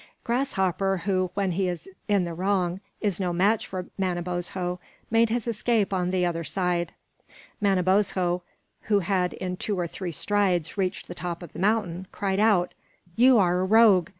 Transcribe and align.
Grasshopper, 0.23 1.03
who, 1.05 1.29
when 1.35 1.51
he 1.51 1.67
is 1.67 1.87
in 2.07 2.23
the 2.23 2.33
wrong, 2.33 2.81
is 3.01 3.19
no 3.19 3.31
match 3.31 3.67
for 3.67 3.85
Manabozho, 3.99 4.79
made 5.11 5.29
his 5.29 5.47
escape 5.47 5.93
on 5.93 6.09
the 6.09 6.25
other 6.25 6.43
side. 6.43 6.93
Manabozho, 7.61 8.41
who 8.89 9.01
had 9.01 9.33
in 9.33 9.57
two 9.57 9.79
or 9.79 9.85
three 9.85 10.11
strides 10.11 10.75
reached 10.75 11.07
the 11.07 11.13
top 11.13 11.43
of 11.43 11.53
the 11.53 11.59
mountain, 11.59 12.07
cried 12.11 12.39
out: 12.39 12.73
"You 13.15 13.37
are 13.37 13.61
a 13.61 13.63
rogue. 13.63 14.09